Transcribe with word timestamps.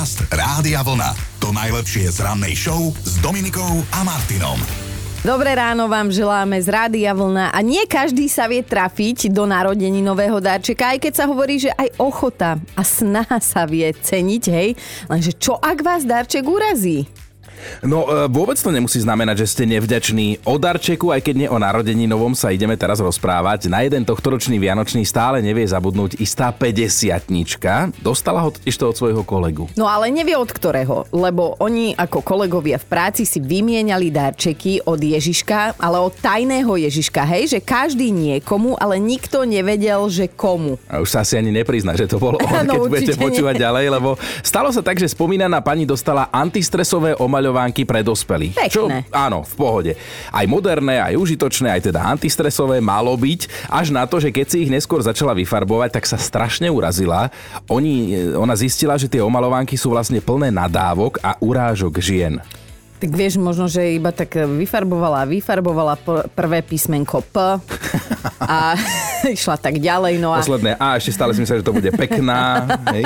Podcast 0.00 0.32
Rádia 0.32 0.80
Vlna. 0.80 1.12
To 1.44 1.52
najlepšie 1.52 2.08
z 2.08 2.24
rannej 2.24 2.56
show 2.56 2.88
s 3.04 3.20
Dominikou 3.20 3.84
a 3.92 4.00
Martinom. 4.00 4.56
Dobré 5.20 5.52
ráno 5.52 5.92
vám 5.92 6.08
želáme 6.08 6.56
z 6.56 6.72
Rádia 6.72 7.12
Vlna 7.12 7.52
a 7.52 7.58
nie 7.60 7.84
každý 7.84 8.24
sa 8.32 8.48
vie 8.48 8.64
trafiť 8.64 9.28
do 9.28 9.44
narodení 9.44 10.00
nového 10.00 10.40
darčeka, 10.40 10.96
aj 10.96 11.04
keď 11.04 11.12
sa 11.12 11.28
hovorí, 11.28 11.60
že 11.60 11.68
aj 11.76 12.00
ochota 12.00 12.56
a 12.72 12.80
snaha 12.80 13.44
sa 13.44 13.68
vie 13.68 13.92
ceniť, 13.92 14.44
hej. 14.48 14.72
Lenže 15.04 15.36
čo 15.36 15.60
ak 15.60 15.84
vás 15.84 16.08
darček 16.08 16.48
urazí? 16.48 17.04
No 17.84 18.08
e, 18.08 18.26
vôbec 18.32 18.56
to 18.56 18.72
nemusí 18.72 18.98
znamenať, 19.00 19.44
že 19.44 19.50
ste 19.52 19.64
nevďační 19.68 20.44
o 20.48 20.56
darčeku, 20.56 21.12
aj 21.12 21.20
keď 21.24 21.34
nie 21.36 21.48
o 21.48 21.60
narodení 21.60 22.08
novom 22.08 22.32
sa 22.32 22.50
ideme 22.50 22.74
teraz 22.74 22.98
rozprávať. 22.98 23.68
Na 23.68 23.84
jeden 23.84 24.02
tohtoročný 24.02 24.56
Vianočný 24.56 25.04
stále 25.04 25.44
nevie 25.44 25.68
zabudnúť 25.68 26.18
istá 26.18 26.50
50 26.50 27.28
Dostala 28.00 28.40
ho 28.40 28.50
totiž 28.50 28.74
to 28.74 28.84
od 28.90 28.96
svojho 28.96 29.22
kolegu. 29.22 29.68
No 29.76 29.86
ale 29.86 30.08
nevie 30.08 30.34
od 30.34 30.48
ktorého, 30.48 31.04
lebo 31.12 31.54
oni 31.60 31.92
ako 31.94 32.24
kolegovia 32.24 32.80
v 32.80 32.86
práci 32.88 33.22
si 33.28 33.38
vymieniali 33.38 34.08
darčeky 34.08 34.88
od 34.88 35.00
Ježiška, 35.00 35.76
ale 35.76 36.00
od 36.00 36.16
tajného 36.16 36.72
Ježiška, 36.80 37.22
hej, 37.28 37.56
že 37.56 37.58
každý 37.60 38.08
niekomu, 38.10 38.74
ale 38.80 38.96
nikto 38.96 39.44
nevedel, 39.44 40.08
že 40.08 40.32
komu. 40.32 40.80
A 40.88 41.04
už 41.04 41.12
sa 41.12 41.22
asi 41.22 41.36
ani 41.36 41.52
neprizna, 41.52 41.92
že 41.92 42.08
to 42.08 42.16
bolo 42.16 42.40
on, 42.46 42.70
No, 42.70 42.74
keď 42.76 42.80
budete 42.86 43.14
počúvať 43.18 43.54
ďalej, 43.58 43.86
lebo 43.90 44.14
stalo 44.44 44.70
sa 44.70 44.80
tak, 44.84 45.00
že 45.00 45.10
spomínaná 45.10 45.58
pani 45.60 45.84
dostala 45.84 46.30
antistresové 46.30 47.16
omaľovánky 47.50 47.82
pre 47.82 48.06
dospelých. 48.06 48.54
Pekné. 48.54 48.70
Čo, 48.70 48.86
áno, 49.10 49.42
v 49.42 49.54
pohode. 49.58 49.92
Aj 50.30 50.46
moderné, 50.46 51.02
aj 51.02 51.18
užitočné, 51.18 51.66
aj 51.74 51.90
teda 51.90 52.00
antistresové 52.06 52.78
malo 52.78 53.10
byť, 53.18 53.66
až 53.66 53.90
na 53.90 54.06
to, 54.06 54.22
že 54.22 54.30
keď 54.30 54.46
si 54.46 54.56
ich 54.62 54.70
neskôr 54.70 55.02
začala 55.02 55.34
vyfarbovať, 55.34 55.98
tak 55.98 56.06
sa 56.06 56.14
strašne 56.14 56.70
urazila. 56.70 57.26
Oni, 57.66 58.14
ona 58.38 58.54
zistila, 58.54 58.94
že 58.94 59.10
tie 59.10 59.18
omaľovánky 59.18 59.74
sú 59.74 59.90
vlastne 59.90 60.22
plné 60.22 60.54
nadávok 60.54 61.18
a 61.26 61.34
urážok 61.42 61.98
žien. 61.98 62.38
Tak 63.00 63.10
vieš, 63.16 63.40
možno, 63.40 63.64
že 63.64 63.96
iba 63.96 64.12
tak 64.12 64.36
vyfarbovala, 64.36 65.24
vyfarbovala 65.24 65.96
p- 65.96 66.28
prvé 66.36 66.60
písmenko 66.60 67.24
P 67.32 67.34
a 68.44 68.76
išla 69.36 69.56
tak 69.60 69.76
ďalej. 69.78 70.16
No 70.18 70.32
a 70.32 70.40
Posledné 70.40 70.76
A, 70.80 70.96
ešte 70.96 71.12
stále 71.12 71.36
si 71.36 71.44
myslím, 71.44 71.58
že 71.60 71.66
to 71.66 71.76
bude 71.76 71.90
pekná. 71.94 72.64
Hej. 72.94 73.04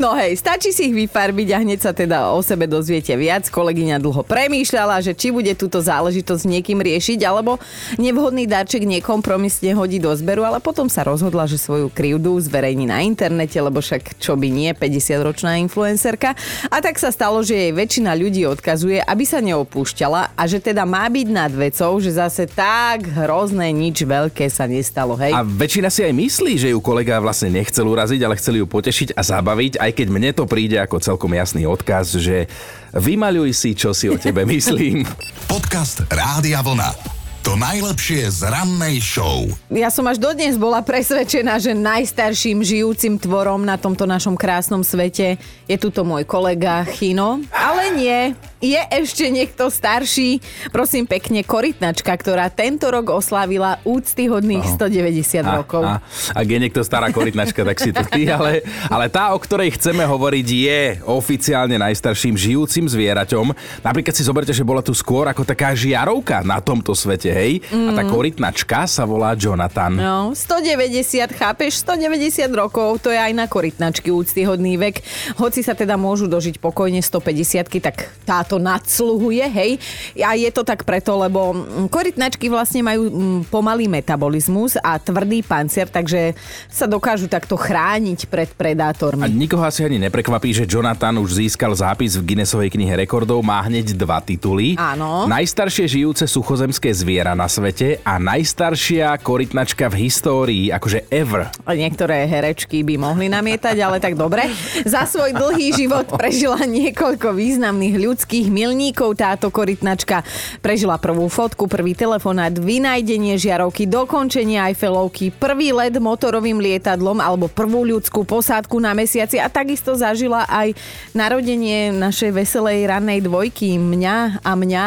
No 0.00 0.14
hej, 0.16 0.38
stačí 0.38 0.70
si 0.72 0.88
ich 0.90 0.94
vyfarbiť 0.96 1.48
a 1.52 1.58
hneď 1.60 1.78
sa 1.80 1.92
teda 1.92 2.32
o 2.32 2.40
sebe 2.40 2.64
dozviete 2.64 3.12
viac. 3.16 3.48
Kolegyňa 3.48 4.00
dlho 4.00 4.22
premýšľala, 4.24 5.02
že 5.04 5.12
či 5.12 5.34
bude 5.34 5.52
túto 5.58 5.82
záležitosť 5.82 6.42
s 6.42 6.48
niekým 6.48 6.80
riešiť, 6.80 7.20
alebo 7.26 7.60
nevhodný 8.00 8.48
darček 8.48 8.84
nekompromisne 8.88 9.76
hodí 9.76 10.00
do 10.00 10.10
zberu, 10.16 10.46
ale 10.46 10.58
potom 10.58 10.88
sa 10.88 11.04
rozhodla, 11.04 11.44
že 11.46 11.60
svoju 11.60 11.92
krivdu 11.92 12.34
zverejní 12.40 12.88
na 12.88 13.04
internete, 13.04 13.58
lebo 13.60 13.82
však 13.84 14.18
čo 14.18 14.34
by 14.38 14.48
nie, 14.48 14.70
50-ročná 14.72 15.60
influencerka. 15.62 16.34
A 16.72 16.76
tak 16.80 16.96
sa 16.98 17.12
stalo, 17.12 17.44
že 17.44 17.68
jej 17.68 17.72
väčšina 17.74 18.16
ľudí 18.16 18.48
odkazuje, 18.48 19.02
aby 19.02 19.24
sa 19.28 19.44
neopúšťala 19.44 20.34
a 20.34 20.42
že 20.48 20.58
teda 20.62 20.82
má 20.88 21.06
byť 21.06 21.28
nad 21.28 21.52
vecou, 21.52 21.98
že 22.00 22.16
zase 22.16 22.48
tak 22.48 23.06
hrozné 23.06 23.70
nič 23.74 24.02
veľké 24.02 24.41
sa 24.48 24.64
nestalo, 24.66 25.14
hej. 25.18 25.34
A 25.34 25.44
väčšina 25.44 25.92
si 25.92 26.02
aj 26.06 26.14
myslí, 26.14 26.52
že 26.58 26.68
ju 26.72 26.78
kolega 26.82 27.20
vlastne 27.22 27.52
nechcel 27.52 27.86
uraziť, 27.86 28.20
ale 28.22 28.38
chceli 28.38 28.62
ju 28.62 28.66
potešiť 28.66 29.14
a 29.14 29.22
zabaviť, 29.22 29.78
aj 29.78 29.90
keď 29.92 30.06
mne 30.08 30.30
to 30.32 30.44
príde 30.48 30.78
ako 30.78 31.02
celkom 31.02 31.34
jasný 31.36 31.68
odkaz, 31.68 32.18
že 32.18 32.50
vymaľuj 32.96 33.50
si, 33.52 33.70
čo 33.76 33.92
si 33.92 34.08
o 34.08 34.16
tebe 34.16 34.48
myslím. 34.54 35.04
Podcast 35.46 36.06
Rádia 36.08 36.64
Vlna. 36.64 37.20
To 37.42 37.58
najlepšie 37.58 38.30
z 38.30 38.46
rannej 38.46 39.02
show. 39.02 39.50
Ja 39.66 39.90
som 39.90 40.06
až 40.06 40.22
dodnes 40.22 40.54
bola 40.54 40.78
presvedčená, 40.78 41.58
že 41.58 41.74
najstarším 41.74 42.62
žijúcim 42.62 43.18
tvorom 43.18 43.66
na 43.66 43.74
tomto 43.74 44.06
našom 44.06 44.38
krásnom 44.38 44.86
svete 44.86 45.42
je 45.66 45.74
tuto 45.74 46.06
môj 46.06 46.22
kolega 46.22 46.86
Chino. 46.86 47.42
Ale 47.50 47.98
nie, 47.98 48.38
je 48.62 48.78
ešte 48.78 49.26
niekto 49.26 49.66
starší. 49.66 50.38
Prosím 50.70 51.10
pekne, 51.10 51.42
korytnačka, 51.42 52.14
ktorá 52.14 52.46
tento 52.46 52.86
rok 52.88 53.10
oslávila 53.10 53.82
úctyhodných 53.82 54.78
190 54.78 55.42
rokov. 55.42 55.82
A, 55.82 55.98
ak 56.30 56.46
je 56.46 56.58
niekto 56.62 56.86
stará 56.86 57.10
korytnačka, 57.10 57.66
tak 57.66 57.82
si 57.82 57.90
to 57.90 58.06
ty, 58.06 58.30
ale, 58.30 58.62
ale 58.86 59.10
tá, 59.10 59.34
o 59.34 59.38
ktorej 59.42 59.74
chceme 59.74 60.06
hovoriť, 60.06 60.46
je 60.46 60.80
oficiálne 61.10 61.74
najstarším 61.74 62.38
žijúcim 62.38 62.86
zvieraťom. 62.86 63.50
Napríklad 63.82 64.14
si 64.14 64.22
zoberte, 64.22 64.54
že 64.54 64.62
bola 64.62 64.80
tu 64.80 64.94
skôr 64.94 65.26
ako 65.26 65.42
taká 65.42 65.74
žiarovka 65.74 66.46
na 66.46 66.62
tomto 66.62 66.94
svete, 66.94 67.34
hej? 67.34 67.66
Mm. 67.74 67.90
A 67.90 67.90
tá 67.98 68.02
korytnačka 68.06 68.86
sa 68.86 69.02
volá 69.02 69.34
Jonathan. 69.34 69.90
No, 69.90 70.30
190, 70.38 71.34
chápeš? 71.34 71.82
190 71.82 72.46
rokov, 72.54 73.02
to 73.02 73.10
je 73.10 73.18
aj 73.18 73.34
na 73.34 73.50
korytnačky 73.50 74.14
úctyhodný 74.14 74.78
vek. 74.78 75.02
Hoci 75.42 75.66
sa 75.66 75.74
teda 75.74 75.98
môžu 75.98 76.30
dožiť 76.30 76.62
pokojne 76.62 77.02
150 77.02 77.82
tak 77.82 78.12
táto 78.22 78.51
nadsluhuje, 78.56 79.44
hej. 79.46 79.72
A 80.20 80.34
je 80.34 80.50
to 80.50 80.64
tak 80.64 80.82
preto, 80.88 81.16
lebo 81.16 81.52
mm, 81.52 81.88
korytnačky 81.92 82.48
vlastne 82.48 82.80
majú 82.82 83.08
mm, 83.08 83.40
pomalý 83.52 83.86
metabolizmus 83.86 84.80
a 84.80 84.96
tvrdý 84.96 85.44
pancier, 85.44 85.86
takže 85.88 86.32
sa 86.72 86.88
dokážu 86.88 87.28
takto 87.28 87.54
chrániť 87.54 88.26
pred 88.26 88.48
A 88.48 88.56
predátormi. 88.56 89.28
nikoho 89.28 89.62
asi 89.62 89.84
ani 89.84 90.00
neprekvapí, 90.00 90.50
že 90.56 90.64
Jonathan 90.64 91.20
už 91.20 91.44
získal 91.44 91.72
zápis 91.76 92.16
v 92.16 92.32
Guinnessovej 92.32 92.72
knihe 92.72 92.96
rekordov, 92.96 93.44
má 93.44 93.60
hneď 93.64 93.92
dva 93.92 94.24
tituly. 94.24 94.74
Áno. 94.80 95.28
Najstaršie 95.28 95.84
žijúce 95.88 96.24
suchozemské 96.24 96.88
zviera 96.96 97.36
na 97.36 97.46
svete 97.46 98.00
a 98.02 98.16
najstaršia 98.16 99.12
korytnačka 99.20 99.92
v 99.92 100.08
histórii, 100.08 100.64
akože 100.72 101.06
ever. 101.12 101.52
Niektoré 101.68 102.24
herečky 102.24 102.80
by 102.80 102.96
mohli 102.96 103.28
namietať, 103.28 103.76
ale 103.82 104.00
tak 104.00 104.16
dobre. 104.16 104.48
Za 104.88 105.04
svoj 105.04 105.36
dlhý 105.36 105.74
život 105.76 106.08
prežila 106.16 106.62
niekoľko 106.64 107.34
významných 107.36 107.96
ľudských 108.00 108.41
milníkov 108.48 109.20
táto 109.20 109.52
korytnačka. 109.52 110.24
Prežila 110.64 110.96
prvú 110.96 111.28
fotku, 111.28 111.68
prvý 111.68 111.92
telefonát, 111.92 112.54
vynajdenie 112.54 113.36
žiarovky, 113.36 113.86
dokončenie 113.86 114.58
Eiffelovky, 114.72 115.34
prvý 115.34 115.74
let 115.76 115.94
motorovým 115.98 116.58
lietadlom 116.62 117.20
alebo 117.20 117.50
prvú 117.50 117.84
ľudskú 117.84 118.24
posádku 118.24 118.80
na 118.80 118.96
mesiaci 118.96 119.36
a 119.42 119.52
takisto 119.52 119.92
zažila 119.92 120.48
aj 120.48 120.72
narodenie 121.12 121.92
našej 121.92 122.32
veselej 122.32 122.88
rannej 122.88 123.20
dvojky, 123.20 123.76
mňa 123.76 124.40
a 124.40 124.52
mňa. 124.56 124.84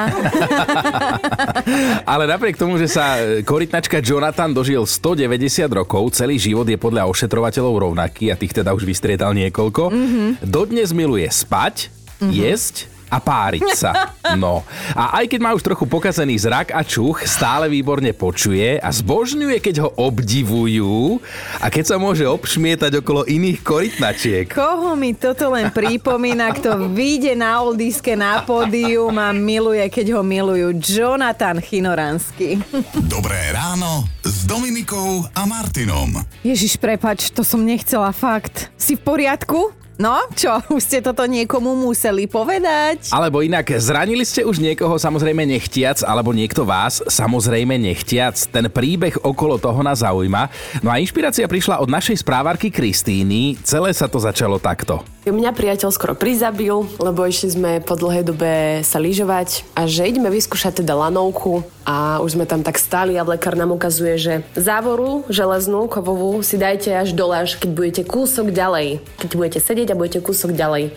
Ale 2.12 2.24
napriek 2.26 2.58
tomu, 2.58 2.82
že 2.82 2.90
sa 2.90 3.20
korytnačka 3.46 4.02
Jonathan 4.02 4.50
dožil 4.52 4.82
190 4.88 5.70
rokov, 5.70 6.16
celý 6.18 6.40
život 6.40 6.66
je 6.66 6.80
podľa 6.80 7.06
ošetrovateľov 7.12 7.92
rovnaký 7.92 8.32
a 8.32 8.40
tých 8.40 8.56
teda 8.56 8.72
už 8.72 8.88
vystriedal 8.88 9.36
niekoľko. 9.36 9.92
Mm-hmm. 9.92 10.28
Dodnes 10.48 10.90
miluje 10.96 11.28
spať, 11.28 11.92
mm-hmm. 11.92 12.32
jesť 12.32 12.95
a 13.10 13.18
páriť 13.22 13.68
sa. 13.74 13.92
No. 14.36 14.66
A 14.98 15.22
aj 15.22 15.32
keď 15.32 15.40
má 15.40 15.54
už 15.54 15.62
trochu 15.62 15.86
pokazený 15.86 16.36
zrak 16.42 16.74
a 16.74 16.82
čuch, 16.82 17.24
stále 17.30 17.70
výborne 17.70 18.10
počuje 18.12 18.82
a 18.82 18.90
zbožňuje, 18.90 19.62
keď 19.62 19.86
ho 19.86 19.90
obdivujú 20.02 21.22
a 21.62 21.70
keď 21.70 21.94
sa 21.94 21.96
môže 22.02 22.26
obšmietať 22.26 23.06
okolo 23.06 23.24
iných 23.30 23.62
korytnačiek. 23.62 24.50
Koho 24.50 24.98
mi 24.98 25.14
toto 25.14 25.54
len 25.54 25.70
pripomína, 25.70 26.52
kto 26.58 26.90
vyjde 26.92 27.38
na 27.38 27.62
oldiske 27.64 28.18
na 28.18 28.42
pódium 28.42 29.14
a 29.22 29.30
miluje, 29.30 29.86
keď 29.94 30.20
ho 30.20 30.22
milujú. 30.26 30.74
Jonathan 30.82 31.62
Chinoransky. 31.62 32.60
Dobré 33.06 33.54
ráno 33.54 34.10
s 34.26 34.44
Dominikou 34.50 35.22
a 35.32 35.46
Martinom. 35.46 36.18
Ježiš, 36.42 36.82
prepač, 36.82 37.30
to 37.30 37.46
som 37.46 37.62
nechcela 37.62 38.10
fakt. 38.10 38.74
Si 38.76 38.98
v 38.98 39.06
poriadku? 39.06 39.85
No, 39.96 40.28
čo, 40.36 40.60
už 40.76 40.82
ste 40.84 41.00
toto 41.00 41.24
niekomu 41.24 41.72
museli 41.72 42.28
povedať? 42.28 43.16
Alebo 43.16 43.40
inak, 43.40 43.64
zranili 43.80 44.28
ste 44.28 44.44
už 44.44 44.60
niekoho 44.60 45.00
samozrejme 45.00 45.48
nechtiac, 45.48 46.04
alebo 46.04 46.36
niekto 46.36 46.68
vás 46.68 47.00
samozrejme 47.08 47.80
nechtiac. 47.80 48.36
Ten 48.52 48.68
príbeh 48.68 49.16
okolo 49.24 49.56
toho 49.56 49.80
nás 49.80 50.04
zaujíma. 50.04 50.52
No 50.84 50.92
a 50.92 51.00
inšpirácia 51.00 51.48
prišla 51.48 51.80
od 51.80 51.88
našej 51.88 52.20
správarky 52.20 52.68
Kristíny. 52.68 53.56
Celé 53.64 53.96
sa 53.96 54.12
to 54.12 54.20
začalo 54.20 54.60
takto. 54.60 55.15
Mňa 55.26 55.58
priateľ 55.58 55.90
skoro 55.90 56.14
prizabil, 56.14 56.86
lebo 57.02 57.26
išli 57.26 57.50
sme 57.58 57.72
po 57.82 57.98
dlhej 57.98 58.30
dobe 58.30 58.86
sa 58.86 59.02
lyžovať 59.02 59.66
a 59.74 59.90
že 59.90 60.06
ideme 60.06 60.30
vyskúšať 60.30 60.86
teda 60.86 60.94
lanovku 60.94 61.66
a 61.82 62.22
už 62.22 62.38
sme 62.38 62.46
tam 62.46 62.62
tak 62.62 62.78
stáli 62.78 63.18
a 63.18 63.26
lekár 63.26 63.58
nám 63.58 63.74
ukazuje, 63.74 64.22
že 64.22 64.34
závoru 64.54 65.26
železnú, 65.26 65.90
kovovú 65.90 66.46
si 66.46 66.62
dajte 66.62 66.94
až 66.94 67.18
dole, 67.18 67.42
až 67.42 67.58
keď 67.58 67.70
budete 67.74 68.02
kúsok 68.06 68.54
ďalej. 68.54 69.02
Keď 69.18 69.30
budete 69.34 69.60
sedieť 69.66 69.94
a 69.94 69.98
budete 69.98 70.22
kúsok 70.22 70.54
ďalej. 70.54 70.94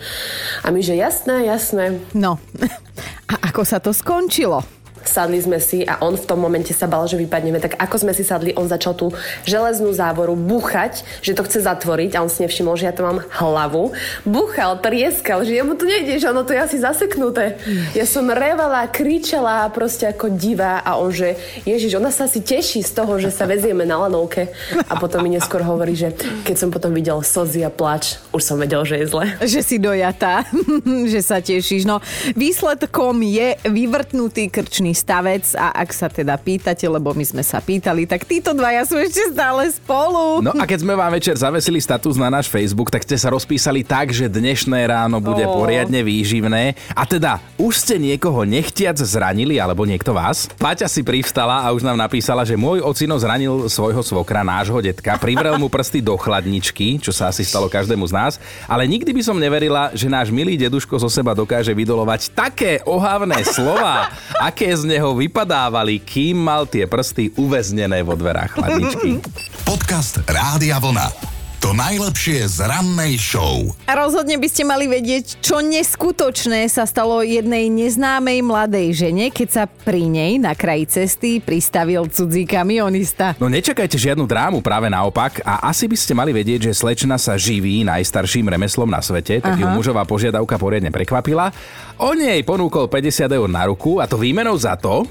A 0.61 0.67
my, 0.69 0.79
že 0.85 0.93
jasné, 0.93 1.49
jasné. 1.49 1.97
No, 2.13 2.37
a 3.33 3.49
ako 3.49 3.65
sa 3.65 3.81
to 3.81 3.89
skončilo? 3.89 4.61
Sadli 5.09 5.41
sme 5.41 5.57
si 5.57 5.81
a 5.81 5.97
on 6.05 6.13
v 6.13 6.27
tom 6.29 6.37
momente 6.37 6.69
sa 6.71 6.85
bal, 6.85 7.09
že 7.09 7.17
vypadneme. 7.17 7.57
Tak 7.57 7.81
ako 7.81 7.95
sme 8.05 8.13
si 8.13 8.21
sadli, 8.21 8.53
on 8.53 8.69
začal 8.69 8.93
tú 8.93 9.09
železnú 9.49 9.89
závoru 9.89 10.37
búchať, 10.37 11.01
že 11.25 11.33
to 11.33 11.41
chce 11.43 11.65
zatvoriť 11.65 12.13
a 12.13 12.21
on 12.21 12.29
si 12.29 12.45
nevšimol, 12.45 12.77
že 12.77 12.85
ja 12.85 12.93
to 12.93 13.01
mám 13.01 13.25
hlavu. 13.41 13.91
Búchal, 14.23 14.77
trieskal, 14.77 15.41
že 15.41 15.57
jemu 15.57 15.73
to 15.73 15.89
nejde, 15.89 16.21
že 16.21 16.29
ono 16.29 16.45
to 16.45 16.53
je 16.53 16.61
asi 16.61 16.77
zaseknuté. 16.77 17.57
Ja 17.97 18.05
som 18.05 18.29
revala, 18.29 18.85
kričala 18.85 19.65
proste 19.73 20.05
ako 20.05 20.29
divá 20.29 20.85
a 20.85 21.01
on, 21.01 21.09
že 21.09 21.33
Ježiš, 21.65 21.97
ona 21.97 22.13
sa 22.13 22.29
asi 22.29 22.45
teší 22.45 22.85
z 22.85 22.91
toho, 22.93 23.17
že 23.17 23.33
sa 23.33 23.49
vezieme 23.49 23.87
na 23.87 24.05
lanovke. 24.05 24.53
A 24.85 24.99
potom 25.01 25.25
mi 25.25 25.33
neskôr 25.33 25.65
hovorí, 25.65 25.97
že 25.97 26.13
keď 26.45 26.55
som 26.55 26.69
potom 26.69 26.93
videl 26.93 27.17
slzy 27.23 27.65
a 27.65 27.71
plač, 27.71 28.19
už 28.35 28.43
som 28.43 28.59
vedel, 28.59 28.85
že 28.85 29.01
je 29.01 29.05
zle. 29.09 29.25
Že 29.39 29.61
si 29.63 29.77
dojatá, 29.79 30.45
že 31.13 31.21
sa 31.23 31.39
tešíš. 31.39 31.87
No, 31.87 32.03
výsledkom 32.35 33.23
je 33.23 33.55
vyvrtnutý 33.65 34.51
krčný 34.51 34.91
stavec 34.99 35.47
a 35.55 35.71
ak 35.71 35.89
sa 35.95 36.11
teda 36.11 36.35
pýtate, 36.35 36.83
lebo 36.83 37.15
my 37.15 37.23
sme 37.23 37.39
sa 37.39 37.63
pýtali, 37.63 38.03
tak 38.03 38.27
títo 38.27 38.51
dvaja 38.51 38.83
sú 38.83 38.99
ešte 38.99 39.31
stále 39.31 39.71
spolu. 39.71 40.43
No 40.43 40.51
a 40.59 40.67
keď 40.67 40.83
sme 40.83 40.99
vám 40.99 41.15
večer 41.15 41.39
zavesili 41.39 41.79
status 41.79 42.19
na 42.19 42.27
náš 42.27 42.51
Facebook, 42.51 42.91
tak 42.91 43.07
ste 43.07 43.15
sa 43.15 43.31
rozpísali 43.31 43.87
tak, 43.87 44.11
že 44.11 44.27
dnešné 44.27 44.91
ráno 44.91 45.23
bude 45.23 45.47
Ó. 45.47 45.63
poriadne 45.63 46.03
výživné. 46.03 46.75
A 46.91 47.07
teda, 47.07 47.39
už 47.55 47.79
ste 47.79 47.95
niekoho 47.95 48.43
nechtiac 48.43 48.99
zranili, 48.99 49.55
alebo 49.55 49.87
niekto 49.87 50.11
vás? 50.11 50.51
Paťa 50.59 50.91
si 50.91 51.05
privstala 51.05 51.63
a 51.63 51.71
už 51.71 51.87
nám 51.87 51.95
napísala, 51.95 52.43
že 52.43 52.59
môj 52.59 52.83
ocino 52.83 53.15
zranil 53.15 53.69
svojho 53.69 54.01
svokra, 54.03 54.43
nášho 54.43 54.81
detka, 54.81 55.15
privrel 55.21 55.55
mu 55.61 55.69
prsty 55.69 56.01
do 56.01 56.17
chladničky, 56.17 56.97
čo 56.97 57.13
sa 57.13 57.29
asi 57.29 57.45
stalo 57.45 57.69
každému 57.69 58.01
z 58.09 58.13
nás, 58.13 58.33
ale 58.65 58.89
nikdy 58.89 59.13
by 59.13 59.21
som 59.21 59.37
neverila, 59.37 59.93
že 59.93 60.09
náš 60.09 60.33
milý 60.33 60.57
deduško 60.57 60.97
zo 60.97 61.07
seba 61.07 61.37
dokáže 61.37 61.69
vydolovať 61.69 62.33
také 62.33 62.81
ohavné 62.89 63.45
slova, 63.45 64.09
aké 64.41 64.73
z 64.73 64.88
neho 64.89 65.13
vypadávali, 65.13 66.01
kým 66.01 66.41
mal 66.41 66.65
tie 66.65 66.89
prsty 66.89 67.37
uväznené 67.37 68.01
vo 68.01 68.17
dverách 68.17 68.57
chladničky. 68.57 69.21
Podcast 69.61 70.25
Rádia 70.25 70.81
Vlna. 70.81 71.38
To 71.69 71.77
najlepšie 71.77 72.49
z 72.49 72.65
rannej 72.65 73.21
show. 73.21 73.61
Rozhodne 73.85 74.41
by 74.41 74.49
ste 74.49 74.65
mali 74.65 74.89
vedieť, 74.89 75.37
čo 75.37 75.61
neskutočné 75.61 76.65
sa 76.65 76.89
stalo 76.89 77.21
jednej 77.21 77.69
neznámej 77.69 78.41
mladej 78.41 78.89
žene, 78.97 79.29
keď 79.29 79.49
sa 79.53 79.63
pri 79.69 80.09
nej 80.09 80.41
na 80.41 80.57
kraji 80.57 80.89
cesty 80.89 81.37
pristavil 81.37 82.09
cudzí 82.09 82.49
kamionista. 82.49 83.37
No 83.37 83.53
nečakajte 83.53 84.01
žiadnu 84.01 84.25
drámu, 84.25 84.65
práve 84.65 84.89
naopak. 84.89 85.45
A 85.45 85.69
asi 85.69 85.85
by 85.85 85.93
ste 85.93 86.17
mali 86.17 86.33
vedieť, 86.33 86.73
že 86.73 86.81
slečna 86.81 87.21
sa 87.21 87.37
živí 87.37 87.85
najstarším 87.85 88.49
remeslom 88.49 88.89
na 88.89 89.05
svete, 89.05 89.37
tak 89.37 89.53
ju 89.53 89.69
mužová 89.69 90.09
požiadavka 90.09 90.57
poriadne 90.57 90.89
prekvapila. 90.89 91.53
On 92.01 92.17
jej 92.17 92.41
ponúkol 92.41 92.89
50 92.89 93.29
eur 93.29 93.45
na 93.45 93.69
ruku 93.69 94.01
a 94.01 94.09
to 94.09 94.17
výmenou 94.17 94.57
za 94.57 94.73
to, 94.73 95.05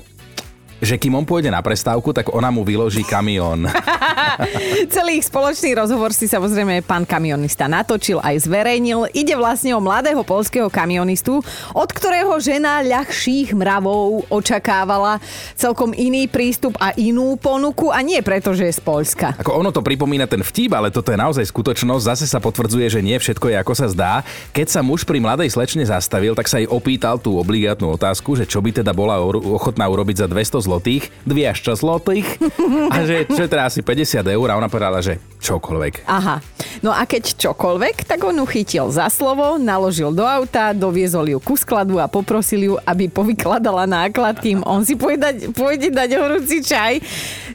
že 0.79 0.95
kým 0.95 1.19
on 1.19 1.27
pôjde 1.27 1.51
na 1.51 1.59
prestávku, 1.59 2.15
tak 2.15 2.31
ona 2.31 2.49
mu 2.55 2.63
vyloží 2.63 3.03
kamión. 3.03 3.67
Celý 4.95 5.19
ich 5.19 5.27
spoločný 5.27 5.75
rozhovor 5.75 6.15
si 6.15 6.31
samozrejme 6.31 6.87
pán 6.87 7.03
kamionista 7.03 7.67
natočil 7.67 8.23
aj 8.23 8.47
zverejnil. 8.47 9.11
Ide 9.11 9.35
vlastne 9.35 9.75
o 9.75 9.83
mladého 9.83 10.23
polského 10.23 10.71
kamionistu, 10.71 11.43
od 11.75 11.91
ktorého 11.91 12.31
žena 12.39 12.79
ľahších 12.87 13.51
mravov 13.55 14.31
očakávala 14.31 15.19
celkom 15.59 15.91
iný 15.91 16.31
prístup 16.31 16.79
a 16.79 16.95
inú 16.95 17.35
ponuku 17.35 17.91
a 17.91 17.99
nie 17.99 18.23
preto, 18.23 18.55
že 18.55 18.71
je 18.71 18.79
z 18.79 18.83
Polska. 18.83 19.35
Ako 19.39 19.59
ono 19.59 19.75
to 19.75 19.83
pripomína 19.83 20.31
ten 20.31 20.47
vtip, 20.47 20.71
ale 20.75 20.95
toto 20.95 21.11
je 21.11 21.19
naozaj 21.19 21.45
skutočnosť. 21.51 22.07
Zase 22.15 22.27
sa 22.31 22.39
potvrdzuje, 22.39 22.87
že 22.87 23.01
nie 23.03 23.19
všetko 23.19 23.51
je 23.51 23.57
ako 23.59 23.73
sa 23.75 23.87
zdá. 23.91 24.13
Keď 24.55 24.67
sa 24.71 24.81
muž 24.87 25.03
pri 25.03 25.19
mladej 25.19 25.51
slečne 25.51 25.83
zastavil, 25.83 26.39
tak 26.39 26.47
sa 26.47 26.63
jej 26.63 26.71
opýtal 26.71 27.19
tú 27.19 27.35
obligátnu 27.43 27.91
otázku, 27.99 28.39
že 28.39 28.47
čo 28.47 28.63
by 28.63 28.71
teda 28.71 28.95
bola 28.95 29.19
ochotná 29.27 29.91
urobiť 29.91 30.23
za 30.23 30.27
200 30.31 30.68
zlotých, 30.69 31.09
200 31.25 31.81
zlotých 31.81 32.29
a 32.93 32.97
že 33.09 33.25
čo 33.25 33.41
je 33.41 33.49
teda 33.49 33.73
asi 33.73 33.81
50 33.81 34.21
eur 34.29 34.49
a 34.53 34.59
ona 34.61 34.69
povedala, 34.69 35.01
že 35.01 35.17
čokoľvek. 35.41 36.05
Aha. 36.05 36.45
No 36.85 36.93
a 36.93 37.09
keď 37.09 37.41
čokoľvek, 37.41 38.05
tak 38.05 38.21
on 38.21 38.37
ju 38.37 38.47
chytil 38.53 38.93
za 38.93 39.09
slovo, 39.09 39.57
naložil 39.57 40.13
do 40.13 40.29
auta, 40.29 40.77
doviezol 40.77 41.33
ju 41.33 41.39
ku 41.41 41.57
skladu 41.57 41.97
a 41.97 42.07
poprosil 42.07 42.61
ju, 42.61 42.75
aby 42.85 43.09
povykladala 43.09 43.89
náklad, 43.89 44.37
kým 44.45 44.61
on 44.69 44.85
si 44.85 44.93
pôjde 44.93 45.25
dať, 45.25 45.37
pôjde 45.57 45.89
dať 45.89 46.11
horúci 46.21 46.61
čaj. 46.61 47.01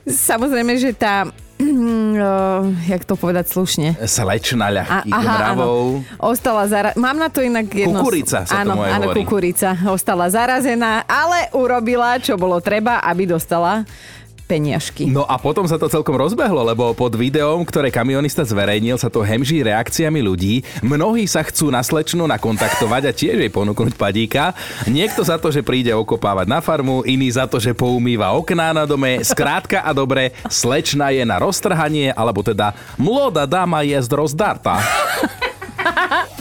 Samozrejme, 0.10 0.74
že 0.82 0.98
tá 0.98 1.30
uh, 1.64 2.70
jak 2.86 3.04
to 3.08 3.16
povedať 3.16 3.50
slušne. 3.50 3.88
Slečna 4.04 4.70
A, 4.70 4.76
ľahkých 4.84 5.14
aha, 5.14 5.34
mravov. 5.40 6.04
áno. 6.04 6.20
Ostala 6.20 6.68
zara... 6.68 6.92
Mám 7.00 7.18
na 7.18 7.30
to 7.32 7.40
inak 7.40 7.68
jedno... 7.72 8.04
Kukurica 8.04 8.44
sa 8.44 8.64
áno, 8.64 8.76
tomu 8.76 8.84
aj 8.86 8.92
áno, 8.92 9.06
hovorí. 9.10 9.22
kukurica. 9.24 9.70
Ostala 9.88 10.28
zarazená, 10.30 11.04
ale 11.08 11.52
urobila, 11.56 12.20
čo 12.20 12.36
bolo 12.36 12.60
treba, 12.60 13.00
aby 13.04 13.28
dostala 13.30 13.86
peniažky. 14.54 15.10
No 15.10 15.26
a 15.26 15.42
potom 15.42 15.66
sa 15.66 15.82
to 15.82 15.90
celkom 15.90 16.14
rozbehlo, 16.14 16.62
lebo 16.62 16.94
pod 16.94 17.18
videom, 17.18 17.66
ktoré 17.66 17.90
kamionista 17.90 18.46
zverejnil, 18.46 19.02
sa 19.02 19.10
to 19.10 19.26
hemží 19.26 19.66
reakciami 19.66 20.22
ľudí. 20.22 20.62
Mnohí 20.86 21.26
sa 21.26 21.42
chcú 21.42 21.74
na 21.74 21.82
slečnu 21.82 22.30
nakontaktovať 22.30 23.02
a 23.10 23.12
tiež 23.12 23.42
jej 23.42 23.50
ponúknuť 23.50 23.98
padíka. 23.98 24.54
Niekto 24.86 25.26
za 25.26 25.42
to, 25.42 25.50
že 25.50 25.66
príde 25.66 25.90
okopávať 25.98 26.46
na 26.46 26.62
farmu, 26.62 27.02
iný 27.10 27.34
za 27.34 27.50
to, 27.50 27.58
že 27.58 27.74
poumýva 27.74 28.38
okná 28.38 28.78
na 28.78 28.86
dome. 28.86 29.26
Skrátka 29.26 29.82
a 29.82 29.90
dobre, 29.90 30.38
slečna 30.46 31.10
je 31.10 31.26
na 31.26 31.42
roztrhanie, 31.42 32.14
alebo 32.14 32.46
teda 32.46 32.78
mloda 33.02 33.50
dáma 33.50 33.82
je 33.82 33.98
rozdarta. 34.14 34.78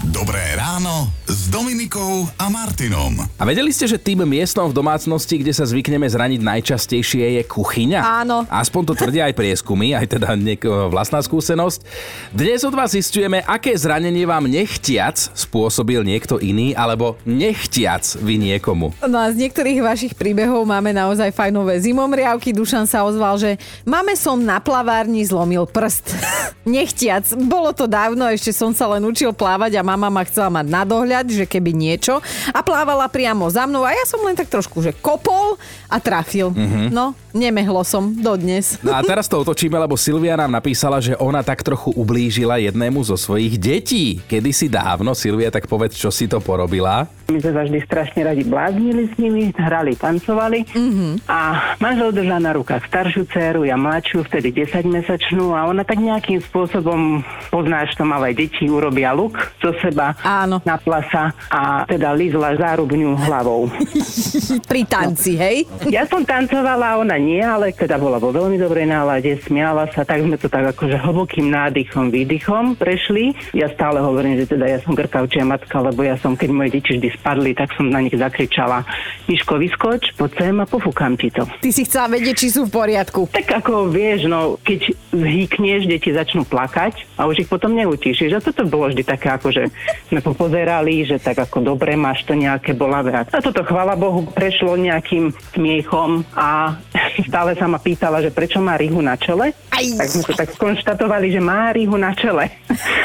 Ráno 0.72 1.12
s 1.28 1.52
Dominikou 1.52 2.24
a 2.40 2.48
Martinom. 2.48 3.20
A 3.36 3.44
vedeli 3.44 3.68
ste, 3.76 3.84
že 3.84 4.00
tým 4.00 4.24
miestom 4.24 4.72
v 4.72 4.76
domácnosti, 4.80 5.36
kde 5.36 5.52
sa 5.52 5.68
zvykneme 5.68 6.08
zraniť 6.08 6.40
najčastejšie 6.40 7.36
je 7.36 7.42
kuchyňa? 7.44 8.00
Áno. 8.00 8.48
Aspoň 8.48 8.82
to 8.88 8.92
tvrdia 8.96 9.28
aj 9.28 9.36
prieskumy, 9.36 9.92
aj 9.92 10.16
teda 10.16 10.32
niekoho 10.32 10.88
vlastná 10.88 11.20
skúsenosť. 11.20 11.84
Dnes 12.32 12.64
od 12.64 12.72
vás 12.72 12.96
zistujeme, 12.96 13.44
aké 13.44 13.76
zranenie 13.76 14.24
vám 14.24 14.48
nechtiac 14.48 15.20
spôsobil 15.36 16.00
niekto 16.08 16.40
iný, 16.40 16.72
alebo 16.72 17.20
nechtiac 17.28 18.08
vy 18.24 18.40
niekomu. 18.40 18.96
No 19.04 19.20
a 19.20 19.28
z 19.28 19.44
niektorých 19.44 19.84
vašich 19.84 20.16
príbehov 20.16 20.64
máme 20.64 20.96
naozaj 20.96 21.36
fajnové 21.36 21.84
zimomriavky. 21.84 22.56
Dušan 22.56 22.88
sa 22.88 23.04
ozval, 23.04 23.36
že 23.36 23.60
máme 23.84 24.16
som 24.16 24.40
na 24.40 24.56
plavárni 24.56 25.20
zlomil 25.20 25.68
prst. 25.68 26.16
Nechtiac. 26.64 27.28
Bolo 27.36 27.76
to 27.76 27.84
dávno, 27.84 28.24
ešte 28.32 28.56
som 28.56 28.72
sa 28.72 28.88
len 28.88 29.04
učil 29.04 29.36
plávať 29.36 29.76
a 29.76 29.84
mama 29.84 30.08
ma 30.08 30.24
chcela 30.24 30.48
mať 30.48 30.61
na 30.66 30.82
dohľad, 30.86 31.28
že 31.28 31.44
keby 31.46 31.74
niečo. 31.74 32.18
A 32.50 32.60
plávala 32.64 33.06
priamo 33.10 33.46
za 33.50 33.66
mnou 33.68 33.82
a 33.86 33.92
ja 33.92 34.04
som 34.06 34.22
len 34.24 34.36
tak 34.36 34.48
trošku, 34.48 34.82
že 34.82 34.94
kopol 34.96 35.58
a 35.88 35.96
trafil. 36.00 36.50
Mm-hmm. 36.50 36.88
No, 36.90 37.12
nemehlo 37.32 37.84
som 37.84 38.12
dodnes. 38.12 38.80
No 38.80 38.96
a 38.96 39.00
teraz 39.04 39.28
to 39.28 39.40
otočíme, 39.40 39.76
lebo 39.76 39.96
Silvia 39.96 40.36
nám 40.36 40.52
napísala, 40.52 41.00
že 41.00 41.16
ona 41.20 41.44
tak 41.44 41.64
trochu 41.64 41.92
ublížila 41.92 42.60
jednému 42.60 43.00
zo 43.04 43.16
svojich 43.16 43.56
detí. 43.60 44.20
Kedysi 44.28 44.68
dávno, 44.72 45.12
Silvia, 45.12 45.52
tak 45.52 45.68
povedz, 45.68 45.96
čo 45.96 46.08
si 46.08 46.28
to 46.28 46.40
porobila. 46.40 47.08
My 47.32 47.40
sme 47.40 47.52
sa 47.56 47.62
vždy 47.64 47.78
strašne 47.88 48.20
radi 48.28 48.44
bláznili 48.44 49.08
s 49.08 49.14
nimi, 49.16 49.48
hrali, 49.56 49.96
tancovali 49.96 50.68
mm-hmm. 50.68 51.12
a 51.24 51.38
manžel 51.80 52.12
držal 52.12 52.44
na 52.44 52.52
rukách 52.52 52.84
staršiu 52.92 53.24
dceru, 53.24 53.64
ja 53.64 53.80
mladšiu, 53.80 54.20
vtedy 54.28 54.52
10-mesačnú 54.52 55.56
a 55.56 55.64
ona 55.64 55.80
tak 55.80 55.96
nejakým 55.96 56.44
spôsobom, 56.44 57.24
poznáš 57.48 57.96
to, 57.96 58.04
mal 58.04 58.20
aj 58.20 58.36
deti, 58.36 58.68
urobia 58.68 59.16
luk 59.16 59.40
zo 59.64 59.72
seba, 59.80 60.12
Áno. 60.20 60.51
Napla 60.60 61.00
sa 61.08 61.32
a 61.48 61.88
teda 61.88 62.12
lízla 62.12 62.58
zárubňu 62.60 63.16
hlavou. 63.16 63.72
Pri 64.70 64.82
tanci, 64.84 65.40
hej? 65.40 65.64
Ja 65.88 66.04
som 66.04 66.26
tancovala, 66.26 67.00
ona 67.00 67.16
nie, 67.16 67.40
ale 67.40 67.72
teda 67.72 67.96
bola 67.96 68.20
vo 68.20 68.28
veľmi 68.28 68.60
dobrej 68.60 68.84
nálade, 68.90 69.40
smiala 69.40 69.88
sa, 69.94 70.04
tak 70.04 70.20
sme 70.20 70.36
to 70.36 70.52
tak 70.52 70.76
akože 70.76 71.00
hlbokým 71.00 71.48
nádychom, 71.48 72.12
výdychom 72.12 72.76
prešli. 72.76 73.32
Ja 73.56 73.70
stále 73.72 74.02
hovorím, 74.02 74.36
že 74.42 74.52
teda 74.52 74.68
ja 74.68 74.78
som 74.82 74.92
grkavčia 74.92 75.46
matka, 75.46 75.80
lebo 75.80 76.02
ja 76.04 76.18
som, 76.18 76.36
keď 76.36 76.50
moje 76.52 76.70
deti 76.76 76.98
vždy 76.98 77.08
spadli, 77.16 77.54
tak 77.54 77.72
som 77.78 77.88
na 77.88 78.02
nich 78.02 78.16
zakričala, 78.16 78.82
Miško, 79.30 79.56
vyskoč, 79.60 80.18
poď 80.18 80.30
sem 80.34 80.56
a 80.58 80.66
pofúkam 80.66 81.14
ti 81.14 81.30
to. 81.30 81.46
Ty 81.62 81.70
si 81.70 81.86
chcela 81.86 82.10
vedieť, 82.10 82.34
či 82.42 82.48
sú 82.50 82.66
v 82.66 82.74
poriadku. 82.74 83.30
Tak 83.30 83.62
ako 83.62 83.92
vieš, 83.92 84.26
no, 84.26 84.58
keď 84.60 84.92
zhýkneš, 85.12 85.84
deti 85.86 86.10
začnú 86.10 86.48
plakať 86.48 87.20
a 87.20 87.28
už 87.28 87.44
ich 87.44 87.48
potom 87.48 87.76
neutíšiš. 87.76 88.40
A 88.40 88.44
toto 88.44 88.64
bolo 88.64 88.88
vždy 88.88 89.04
také, 89.04 89.28
ako 89.28 89.52
že 89.52 89.68
sme 90.08 90.24
popozerali, 90.24 91.04
že 91.04 91.20
tak 91.20 91.36
ako 91.36 91.60
dobre 91.60 91.94
máš 91.94 92.24
to 92.24 92.32
nejaké 92.32 92.72
bolavé. 92.72 93.12
A 93.12 93.28
toto, 93.28 93.60
chvala 93.62 93.92
Bohu, 93.94 94.24
prešlo 94.24 94.74
nejakým 94.80 95.30
smiechom 95.52 96.24
a 96.32 96.80
stále 97.28 97.52
sa 97.54 97.68
ma 97.68 97.76
pýtala, 97.76 98.24
že 98.24 98.32
prečo 98.32 98.58
má 98.64 98.80
rihu 98.80 99.04
na 99.04 99.14
čele. 99.20 99.52
Aj. 99.68 99.84
Tak 99.84 100.08
sme 100.08 100.22
to 100.24 100.32
tak 100.32 100.50
skonštatovali, 100.56 101.28
že 101.28 101.40
má 101.44 101.68
rihu 101.76 102.00
na 102.00 102.16
čele. 102.16 102.48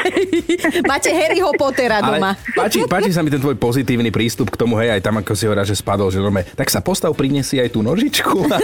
Máte 0.90 1.12
Harryho 1.12 1.52
Pottera 1.60 2.00
Ale 2.00 2.16
doma. 2.16 2.32
páči, 2.56 2.80
páči 2.88 3.10
sa 3.12 3.20
mi 3.20 3.28
ten 3.28 3.40
tvoj 3.40 3.60
pozitívny 3.60 4.08
prístup 4.08 4.48
k 4.48 4.56
tomu, 4.56 4.80
hej, 4.80 4.96
aj 4.96 5.00
tam, 5.04 5.20
ako 5.20 5.32
si 5.36 5.44
hovorila, 5.44 5.68
že 5.68 5.76
spadol, 5.76 6.08
že 6.08 6.18
normálne, 6.18 6.48
tak 6.56 6.72
sa 6.72 6.80
postav, 6.80 7.12
prinesi 7.12 7.60
aj 7.60 7.76
tú 7.76 7.84
nožičku 7.84 8.48
a, 8.54 8.58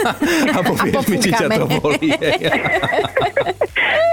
a 0.56 0.58
povieš 0.64 1.04
mi, 1.12 1.16
či 1.20 1.30
ťa 1.36 1.48
to 1.52 1.64
bolí. 1.80 2.08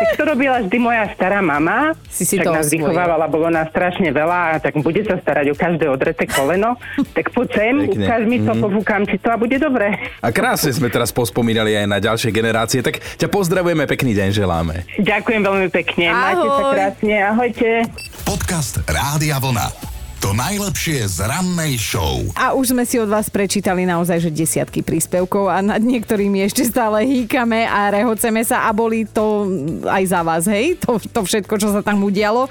Tak 0.01 0.17
to 0.17 0.24
robila 0.25 0.58
vždy 0.65 0.77
moja 0.77 1.05
stará 1.13 1.39
mama. 1.39 1.93
Si 2.10 2.25
si 2.25 2.36
však 2.36 2.43
to 2.43 2.51
nás 2.51 2.65
osvojil. 2.65 2.89
vychovávala, 2.89 3.25
bolo 3.29 3.48
nás 3.48 3.70
strašne 3.70 4.10
veľa, 4.10 4.58
tak 4.58 4.74
bude 4.75 5.05
sa 5.05 5.15
starať 5.15 5.53
o 5.53 5.55
každé 5.55 5.86
odreté 5.86 6.25
koleno. 6.25 6.74
tak 7.15 7.29
poď 7.29 7.48
sem, 7.53 7.75
Pekne. 7.86 7.93
ukáž 8.01 8.22
mi 8.25 8.38
to, 8.41 8.51
povúkam 8.58 9.05
si 9.05 9.22
to 9.22 9.29
a 9.29 9.38
bude 9.38 9.55
dobre. 9.55 9.93
A 10.20 10.34
krásne 10.34 10.74
sme 10.74 10.89
teraz 10.89 11.13
pospomínali 11.13 11.77
aj 11.77 11.86
na 11.86 12.01
ďalšie 12.01 12.34
generácie, 12.34 12.81
tak 12.81 12.98
ťa 12.98 13.29
pozdravujeme, 13.29 13.86
pekný 13.86 14.17
deň 14.17 14.29
želáme. 14.34 14.89
Ďakujem 14.98 15.41
veľmi 15.46 15.67
pekne. 15.70 16.10
Majte 16.10 16.48
sa 16.48 16.55
Ahoj. 16.58 16.74
krásne. 16.74 17.15
Ahojte. 17.22 17.70
Podcast 18.25 18.81
Rádia 18.89 19.38
Vlna. 19.38 19.90
To 20.21 20.37
najlepšie 20.37 21.01
z 21.09 21.25
rannej 21.25 21.81
show. 21.81 22.21
A 22.37 22.53
už 22.53 22.77
sme 22.77 22.85
si 22.85 23.01
od 23.01 23.09
vás 23.09 23.25
prečítali 23.33 23.89
naozaj, 23.89 24.21
že 24.21 24.29
desiatky 24.29 24.85
príspevkov 24.85 25.49
a 25.49 25.65
nad 25.65 25.81
niektorými 25.81 26.45
ešte 26.45 26.61
stále 26.61 27.01
hýkame 27.09 27.65
a 27.65 27.89
rehoceme 27.89 28.45
sa 28.45 28.69
a 28.69 28.71
boli 28.71 29.09
to 29.09 29.49
aj 29.81 30.03
za 30.05 30.21
vás, 30.21 30.45
hej? 30.45 30.77
To, 30.85 31.01
to 31.01 31.25
všetko, 31.25 31.57
čo 31.57 31.73
sa 31.73 31.81
tam 31.81 32.05
udialo. 32.05 32.45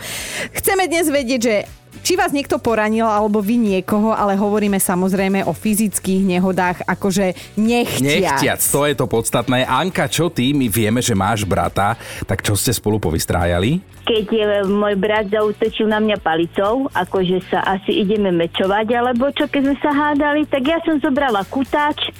Chceme 0.50 0.90
dnes 0.90 1.14
vedieť, 1.14 1.40
že 1.40 1.54
či 2.00 2.14
vás 2.16 2.32
niekto 2.32 2.58
poranil, 2.62 3.06
alebo 3.06 3.42
vy 3.42 3.60
niekoho, 3.60 4.14
ale 4.14 4.38
hovoríme 4.38 4.78
samozrejme 4.78 5.44
o 5.46 5.52
fyzických 5.52 6.22
nehodách, 6.26 6.82
akože 6.86 7.56
nechtiac. 7.60 8.40
Nechtiac, 8.40 8.60
to 8.62 8.80
je 8.88 8.94
to 8.96 9.06
podstatné. 9.06 9.66
Anka, 9.68 10.06
čo 10.10 10.32
ty? 10.32 10.54
My 10.56 10.66
vieme, 10.70 11.04
že 11.04 11.18
máš 11.18 11.44
brata, 11.44 11.98
tak 12.24 12.40
čo 12.40 12.56
ste 12.56 12.74
spolu 12.74 12.98
povystrájali? 12.98 13.90
keď 14.10 14.26
je 14.26 14.44
môj 14.66 14.98
brat 14.98 15.30
zautočil 15.30 15.86
na 15.86 16.02
mňa 16.02 16.18
palicou, 16.18 16.90
akože 16.90 17.46
sa 17.46 17.62
asi 17.62 18.02
ideme 18.02 18.34
mečovať, 18.34 18.86
alebo 18.90 19.30
čo, 19.30 19.46
keď 19.46 19.70
sme 19.70 19.76
sa 19.78 19.94
hádali, 19.94 20.42
tak 20.50 20.66
ja 20.66 20.82
som 20.82 20.98
zobrala 20.98 21.46
kutáč 21.46 22.10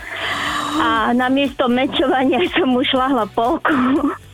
a 0.78 1.10
namiesto 1.10 1.66
mečovania 1.66 2.46
som 2.54 2.70
mu 2.70 2.86
šlahla 2.86 3.26
polku 3.34 3.74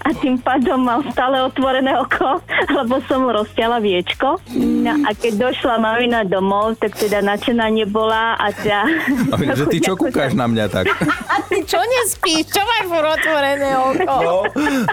a 0.07 0.15
tým 0.15 0.39
pádom 0.39 0.87
mal 0.87 1.03
stále 1.11 1.43
otvorené 1.43 1.91
oko, 1.99 2.39
lebo 2.71 3.03
som 3.11 3.27
mu 3.27 3.35
rozťala 3.35 3.83
viečko. 3.83 4.39
No 4.55 4.93
a 5.03 5.11
keď 5.11 5.51
došla 5.51 5.83
mamina 5.83 6.23
domov, 6.23 6.79
tak 6.79 6.95
teda 6.95 7.19
nadšená 7.27 7.67
nebola 7.75 8.39
a 8.39 8.55
teda... 8.55 8.87
A 9.35 9.37
že 9.59 9.67
ty 9.67 9.83
čo 9.83 9.99
kúkaš 10.01 10.39
na 10.39 10.47
mňa 10.47 10.71
tak? 10.71 10.87
A 11.27 11.43
ty 11.51 11.67
čo 11.67 11.83
nespíš? 11.83 12.55
Čo 12.55 12.63
máš 12.63 12.87
otvorené 13.19 13.71
oko? 13.75 14.17
No, 14.23 14.37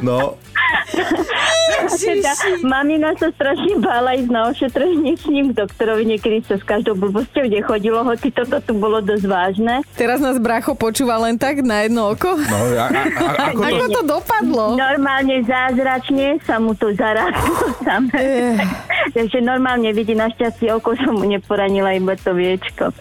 no. 0.01 0.19
Teda, 1.93 2.31
mamina 2.63 3.13
sa 3.17 3.29
strašne 3.33 3.79
bála 3.81 4.15
ísť 4.17 4.29
na 4.31 4.41
ošetrenie 4.49 5.13
s 5.15 5.25
ním 5.27 5.51
k 5.51 5.63
doktorovi, 5.65 6.03
niekedy 6.05 6.43
sa 6.45 6.55
s 6.57 6.63
každou 6.63 6.95
blbosťou 6.95 7.47
nechodilo, 7.47 8.03
hoci 8.05 8.29
toto 8.31 8.59
tu 8.63 8.73
bolo 8.77 8.99
dosť 9.03 9.25
vážne. 9.27 9.75
Teraz 9.97 10.19
nás 10.23 10.39
bracho 10.39 10.73
počúva 10.77 11.19
len 11.21 11.35
tak 11.35 11.61
na 11.61 11.85
jedno 11.85 12.13
oko. 12.13 12.35
no 12.39 12.57
a, 12.77 12.87
a, 12.87 13.03
a, 13.03 13.33
ako 13.51 13.61
to... 13.61 13.67
Ako 13.67 13.85
to 13.89 14.01
dopadlo? 14.05 14.65
Normálne 14.79 15.43
zázračne 15.43 16.39
sa 16.43 16.57
mu 16.57 16.73
to 16.77 16.91
zarazilo 16.95 17.67
samé. 17.87 18.57
Takže 19.13 19.43
normálne 19.43 19.91
vidí, 19.91 20.15
našťastie 20.15 20.71
oko 20.73 20.95
som 20.95 21.19
mu 21.19 21.25
neporanila 21.27 21.93
iba 21.93 22.15
to 22.15 22.31
viečko. 22.31 22.95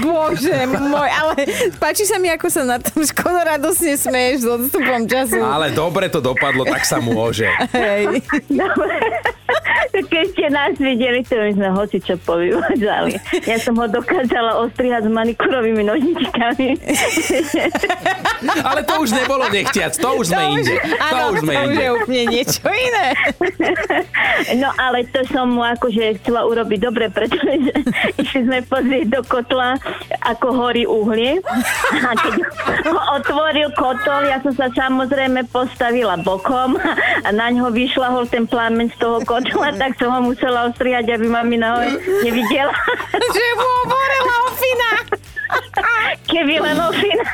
Bože 0.00 0.58
môj, 0.70 1.10
ale 1.10 1.36
páči 1.76 2.06
sa 2.06 2.16
mi, 2.22 2.30
ako 2.30 2.46
sa 2.48 2.62
na 2.62 2.78
tom 2.78 3.02
škoda 3.02 3.58
radosne 3.58 3.98
smeješ 3.98 4.36
s 4.40 4.46
odstupom 4.46 5.02
času. 5.10 5.42
Ale 5.42 5.74
dobre 5.74 6.06
to 6.08 6.22
dopadlo, 6.22 6.64
tak 6.70 6.84
sa 6.86 6.98
môže. 7.02 7.50
Hej. 7.74 8.22
Dobre. 8.60 8.96
Tak 10.00 10.08
keď 10.08 10.26
ste 10.32 10.46
nás 10.48 10.72
videli, 10.80 11.20
to 11.28 11.36
my 11.36 11.52
sme 11.52 11.68
hoci 11.76 12.00
čo 12.00 12.16
povyvádzali. 12.24 13.20
Ja 13.44 13.60
som 13.60 13.76
ho 13.76 13.84
dokázala 13.84 14.56
ostrihať 14.64 15.04
s 15.04 15.10
manikurovými 15.12 15.84
nožničkami. 15.84 16.68
Ale 18.64 18.80
to 18.80 18.94
už 19.04 19.12
nebolo 19.12 19.44
nechtiac, 19.52 19.92
to 19.92 20.08
už 20.16 20.32
sme 20.32 20.56
inde. 20.56 20.80
To 20.80 21.36
už 21.36 21.44
sme 21.44 21.52
to 21.52 21.60
už 21.60 21.68
inde. 21.68 21.84
je 21.84 21.90
úplne 21.92 22.24
niečo 22.32 22.64
iné. 22.64 23.06
No 24.56 24.72
ale 24.80 25.04
to 25.12 25.20
som 25.28 25.52
mu 25.52 25.60
akože 25.68 26.24
chcela 26.24 26.48
urobiť 26.48 26.80
dobre, 26.80 27.12
pretože 27.12 27.60
išli 28.16 28.48
sme 28.48 28.64
pozrieť 28.64 29.04
do 29.12 29.20
kotla, 29.20 29.76
ako 30.24 30.48
horí 30.64 30.88
uhlie. 30.88 31.44
A 31.92 32.16
keď 32.16 32.34
ho 32.88 33.00
otvoril 33.20 33.68
kotol, 33.76 34.24
ja 34.24 34.40
som 34.40 34.56
sa 34.56 34.72
samozrejme 34.72 35.44
postavila 35.52 36.16
bokom 36.24 36.80
a 37.20 37.28
na 37.28 37.52
ňo 37.52 37.68
vyšlahol 37.68 38.24
ten 38.32 38.48
plameň 38.48 38.88
z 38.94 38.96
toho 38.96 39.18
kotla, 39.28 39.76
tak 39.76 39.89
som 39.96 40.08
ho 40.12 40.20
musela 40.22 40.68
ostrihať, 40.68 41.16
aby 41.16 41.26
mami 41.26 41.56
na 41.56 41.86
nevidela. 42.22 42.74
Že 43.34 43.46
mu 43.56 43.68
oborela 43.86 44.34
ofina. 44.50 44.90
Keby 46.30 46.62
len 46.62 46.78
ofina. 46.78 47.26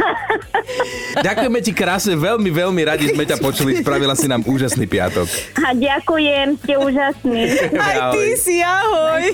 Ďakujeme 1.21 1.59
ti 1.61 1.73
krásne, 1.77 2.17
veľmi, 2.17 2.49
veľmi 2.49 2.83
radi 2.85 3.13
sme 3.13 3.29
ťa 3.29 3.37
počuli. 3.37 3.77
Spravila 3.85 4.17
si 4.17 4.25
nám 4.25 4.41
úžasný 4.45 4.89
piatok. 4.89 5.29
A 5.61 5.77
ďakujem, 5.77 6.57
ste 6.65 6.75
úžasní. 6.81 7.43
Aj 7.77 8.17
ty 8.17 8.21
Ahoj. 8.33 8.41
si, 8.41 8.57
ahoj. 8.65 9.25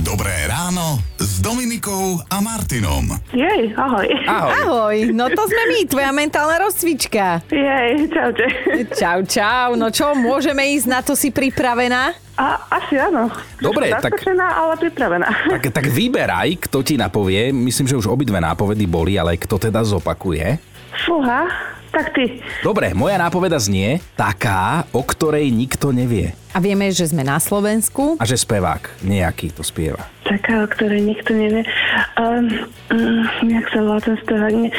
Dobré 0.00 0.46
ráno 0.46 1.02
s 1.18 1.42
Dominikou 1.42 2.22
a 2.30 2.38
Martinom. 2.38 3.10
Jej, 3.34 3.74
ahoj. 3.74 4.06
Ahoj. 4.24 4.54
Ahoj, 4.62 4.96
no 5.10 5.26
to 5.28 5.42
sme 5.50 5.62
my, 5.66 5.80
tvoja 5.90 6.10
mentálna 6.14 6.62
rozcvička. 6.62 7.42
Jej, 7.50 8.06
čaute. 8.08 8.46
Čau, 8.94 9.18
čau, 9.26 9.68
no 9.74 9.90
čo, 9.90 10.14
môžeme 10.14 10.62
ísť, 10.78 10.86
na 10.86 11.02
to 11.02 11.18
si 11.18 11.34
pripravená? 11.34 12.14
A, 12.40 12.56
asi 12.72 12.96
áno. 12.96 13.28
Dobre, 13.60 13.92
tak- 13.92 14.16
ale 14.32 14.74
pripravená. 14.80 15.28
Tak, 15.28 15.76
tak 15.76 15.86
vyberaj, 15.92 16.56
kto 16.64 16.80
ti 16.80 16.96
napovie. 16.96 17.52
Myslím, 17.52 17.84
že 17.84 18.00
už 18.00 18.08
obidve 18.08 18.40
nápovedy 18.40 18.88
boli, 18.88 19.20
ale 19.20 19.36
kto 19.36 19.60
teda 19.60 19.84
zopakuje. 19.84 20.56
Fúha, 21.04 21.44
tak 21.92 22.16
ty. 22.16 22.40
Dobre, 22.64 22.96
moja 22.96 23.20
nápoveda 23.20 23.60
znie 23.60 24.00
taká, 24.16 24.88
o 24.96 25.04
ktorej 25.04 25.52
nikto 25.52 25.92
nevie. 25.92 26.32
A 26.56 26.64
vieme, 26.64 26.88
že 26.88 27.12
sme 27.12 27.20
na 27.20 27.36
Slovensku. 27.36 28.16
A 28.16 28.24
že 28.24 28.40
spevák 28.40 29.04
nejaký 29.04 29.52
to 29.52 29.60
spieva. 29.60 30.08
Taká, 30.24 30.64
o 30.64 30.68
ktorej 30.70 31.04
nikto 31.04 31.36
nevie. 31.36 31.68
Um, 32.16 32.46
um, 32.88 33.20
jak 33.52 33.68
sa 33.68 33.78
volá 33.84 34.00
ten 34.00 34.16
spevák? 34.16 34.54
Ne, 34.56 34.70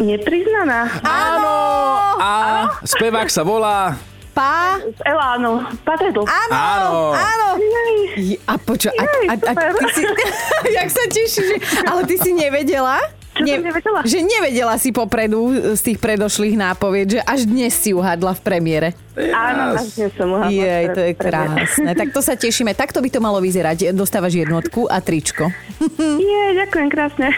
nepriznaná? 0.00 0.88
Áno! 1.04 1.54
A 2.16 2.30
spevák 2.88 3.28
sa 3.28 3.44
volá... 3.44 4.00
Pá? 4.32 4.80
Z 4.80 5.00
Elánu. 5.04 5.60
Áno! 6.24 6.56
Áno. 6.56 7.12
Áno! 7.12 7.48
Je- 8.14 8.40
A 8.42 8.56
počo, 8.56 8.88
a, 8.88 9.04
a, 9.28 9.34
a, 9.36 9.52
ty 9.74 9.86
si, 9.92 10.02
jak 10.76 10.88
sa 10.88 11.04
tešíš, 11.06 11.44
že, 11.46 11.56
ale 11.84 12.04
ty 12.04 12.16
si 12.16 12.32
nevedela? 12.32 12.96
Čo 13.32 13.48
som 13.48 13.64
nevedela? 13.64 14.00
Že 14.04 14.18
nevedela 14.22 14.74
si 14.76 14.92
popredu 14.92 15.40
z 15.72 15.80
tých 15.80 15.96
predošlých 15.96 16.52
nápovied, 16.54 17.08
že 17.10 17.20
až 17.22 17.48
dnes 17.48 17.72
si 17.72 17.90
uhadla 17.90 18.36
v 18.36 18.40
premiére. 18.40 18.88
Áno, 19.16 19.72
až 19.74 19.88
dnes 19.96 20.12
som 20.12 20.28
uhádla. 20.30 20.52
Jej, 20.52 20.84
to 20.92 21.00
je 21.00 21.12
krásne. 21.14 21.62
Tak 21.96 22.08
to 22.12 22.20
sa 22.20 22.36
tešíme. 22.36 22.72
Takto 22.72 23.00
by 23.00 23.08
to 23.08 23.20
malo 23.20 23.40
vyzerať. 23.40 23.96
Dostávaš 23.96 24.36
jednotku 24.36 24.84
a 24.84 25.00
tričko. 25.00 25.48
Jej, 25.96 26.50
ďakujem 26.60 26.88
krásne. 26.88 27.32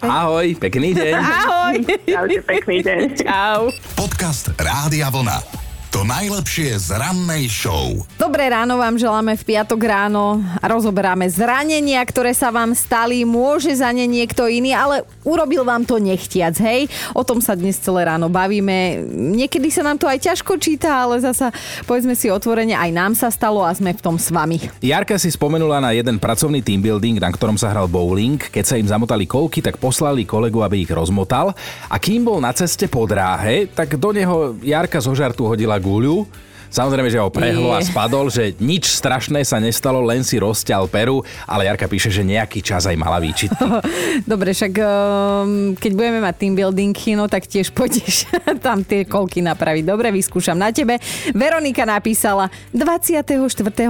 Ahoj, 0.00 0.48
pekný 0.56 0.92
deň. 0.92 1.12
Ahoj! 1.12 1.74
Čaute, 2.02 2.40
pekný 2.40 2.76
deň. 2.80 2.98
Čau. 3.20 3.68
Podcast 3.94 4.48
Rádia 4.56 5.12
Vlna. 5.12 5.63
To 5.94 6.02
najlepšie 6.02 6.74
z 6.74 6.98
rannej 6.98 7.46
show. 7.46 8.02
Dobré 8.18 8.50
ráno 8.50 8.82
vám 8.82 8.98
želáme 8.98 9.38
v 9.38 9.46
piatok 9.46 9.78
ráno. 9.78 10.42
Rozoberáme 10.58 11.30
zranenia, 11.30 12.02
ktoré 12.02 12.34
sa 12.34 12.50
vám 12.50 12.74
stali. 12.74 13.22
Môže 13.22 13.70
za 13.78 13.94
ne 13.94 14.02
niekto 14.02 14.50
iný, 14.50 14.74
ale 14.74 15.06
urobil 15.22 15.62
vám 15.62 15.86
to 15.86 16.02
nechtiac, 16.02 16.58
hej? 16.58 16.90
O 17.14 17.22
tom 17.22 17.38
sa 17.38 17.54
dnes 17.54 17.78
celé 17.78 18.10
ráno 18.10 18.26
bavíme. 18.26 19.06
Niekedy 19.38 19.70
sa 19.70 19.86
nám 19.86 20.02
to 20.02 20.10
aj 20.10 20.18
ťažko 20.18 20.58
číta, 20.58 20.90
ale 21.06 21.22
zasa 21.22 21.54
povedzme 21.86 22.18
si 22.18 22.26
otvorene, 22.26 22.74
aj 22.74 22.90
nám 22.90 23.14
sa 23.14 23.30
stalo 23.30 23.62
a 23.62 23.70
sme 23.70 23.94
v 23.94 24.02
tom 24.02 24.18
s 24.18 24.34
vami. 24.34 24.66
Jarka 24.82 25.14
si 25.14 25.30
spomenula 25.30 25.78
na 25.78 25.94
jeden 25.94 26.18
pracovný 26.18 26.58
team 26.58 26.82
building, 26.82 27.22
na 27.22 27.30
ktorom 27.30 27.54
sa 27.54 27.70
hral 27.70 27.86
bowling. 27.86 28.42
Keď 28.42 28.64
sa 28.66 28.74
im 28.74 28.90
zamotali 28.90 29.30
kolky, 29.30 29.62
tak 29.62 29.78
poslali 29.78 30.26
kolegu, 30.26 30.58
aby 30.58 30.82
ich 30.82 30.90
rozmotal. 30.90 31.54
A 31.86 32.02
kým 32.02 32.26
bol 32.26 32.42
na 32.42 32.50
ceste 32.50 32.90
po 32.90 33.06
dráhe, 33.06 33.70
tak 33.70 33.94
do 33.94 34.10
neho 34.10 34.58
Jarka 34.58 34.98
zo 34.98 35.14
žartu 35.14 35.46
hodila 35.46 35.83
gargoyle 35.84 36.26
Samozrejme, 36.74 37.06
že 37.06 37.22
ho 37.22 37.30
prehlo 37.30 37.70
a 37.70 37.78
spadol, 37.78 38.26
že 38.34 38.50
nič 38.58 38.90
strašné 38.90 39.46
sa 39.46 39.62
nestalo, 39.62 40.02
len 40.02 40.26
si 40.26 40.42
rozťal 40.42 40.90
peru, 40.90 41.22
ale 41.46 41.70
Jarka 41.70 41.86
píše, 41.86 42.10
že 42.10 42.26
nejaký 42.26 42.66
čas 42.66 42.90
aj 42.90 42.98
mala 42.98 43.22
výčitky. 43.22 43.62
Dobre, 44.26 44.50
však 44.50 44.74
um, 44.82 45.78
keď 45.78 45.92
budeme 45.94 46.18
mať 46.18 46.34
team 46.34 46.58
building 46.58 46.90
no 47.14 47.30
tak 47.30 47.46
tiež 47.46 47.70
pôjdeš 47.70 48.26
tam 48.66 48.82
tie 48.82 49.06
kolky 49.06 49.38
napraviť. 49.38 49.86
Dobre, 49.86 50.10
vyskúšam 50.10 50.58
na 50.58 50.74
tebe. 50.74 50.98
Veronika 51.30 51.86
napísala, 51.86 52.50
24. 52.74 53.22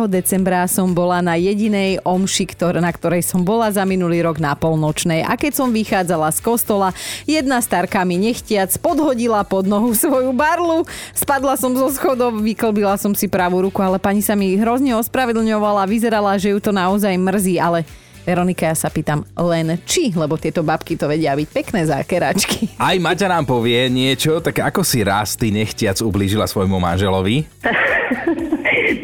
decembra 0.05 0.69
som 0.69 0.93
bola 0.93 1.25
na 1.25 1.41
jedinej 1.41 2.05
omši, 2.05 2.53
ktor- 2.53 2.77
na 2.85 2.93
ktorej 2.93 3.25
som 3.25 3.41
bola 3.49 3.73
za 3.73 3.89
minulý 3.89 4.21
rok 4.21 4.37
na 4.37 4.53
polnočnej. 4.53 5.25
A 5.25 5.41
keď 5.41 5.57
som 5.57 5.73
vychádzala 5.73 6.29
z 6.37 6.41
kostola, 6.45 6.93
jedna 7.25 7.65
starka 7.65 8.05
mi 8.05 8.21
nechtiac 8.21 8.77
podhodila 8.77 9.41
pod 9.49 9.65
nohu 9.65 9.97
svoju 10.05 10.37
barlu. 10.37 10.85
Spadla 11.17 11.57
som 11.57 11.73
zo 11.73 11.89
schodov, 11.89 12.37
vyklbila 12.75 12.99
som 12.99 13.15
si 13.15 13.31
pravú 13.31 13.63
ruku, 13.63 13.79
ale 13.87 14.03
pani 14.03 14.19
sa 14.19 14.35
mi 14.35 14.59
hrozne 14.59 14.99
ospravedlňovala, 14.99 15.87
vyzerala, 15.87 16.35
že 16.35 16.51
ju 16.51 16.59
to 16.59 16.75
naozaj 16.75 17.15
mrzí, 17.15 17.63
ale 17.63 17.87
Veronika, 18.27 18.67
ja 18.67 18.75
sa 18.75 18.91
pýtam 18.91 19.23
len 19.39 19.79
či, 19.87 20.11
lebo 20.11 20.35
tieto 20.35 20.67
babky 20.67 20.99
to 20.99 21.07
vedia 21.07 21.39
byť 21.39 21.49
pekné 21.55 21.87
zákeračky. 21.87 22.75
Aj 22.83 22.99
Maťa 22.99 23.31
nám 23.31 23.47
povie 23.47 23.87
niečo, 23.87 24.43
tak 24.43 24.59
ako 24.59 24.83
si 24.83 25.07
raz 25.07 25.39
ty 25.39 25.55
nechtiac 25.55 26.03
ublížila 26.03 26.51
svojmu 26.51 26.83
manželovi? 26.83 27.47